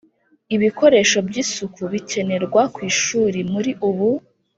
[0.55, 4.09] ibikoresho by isuku bikenerwa ku ishuri Muri ubu